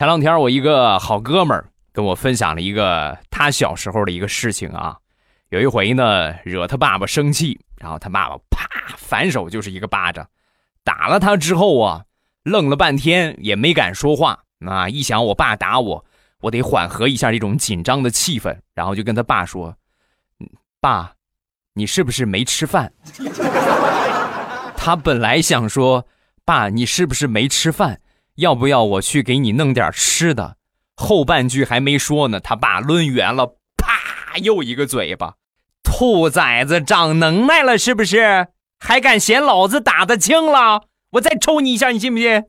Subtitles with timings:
[0.00, 4.96] 前两天我一个好哥们儿跟我分享了一个他小时候的一个事情啊，
[5.50, 8.66] 有一回呢惹他爸爸生气，然后他爸爸啪
[8.96, 10.26] 反手就是一个巴掌，
[10.84, 12.02] 打了他之后啊，
[12.44, 14.88] 愣了半天也没敢说话啊。
[14.88, 16.02] 一想我爸打我，
[16.40, 19.76] 我得缓和一下这种紧张的气氛，然后就跟他爸说
[20.80, 21.12] ：“爸，
[21.74, 22.90] 你是不是没吃饭？”
[24.78, 26.06] 他本来想说
[26.46, 28.00] ：“爸，你是不是没吃饭？”
[28.36, 30.56] 要不要我去给你弄点吃的？
[30.96, 35.34] 后半句还没说呢，他爸抡圆了，啪，又一个嘴巴。
[35.82, 38.48] 兔崽子长能耐了是不是？
[38.78, 40.82] 还敢嫌老子打得轻了？
[41.12, 42.44] 我再抽你一下，你信不信？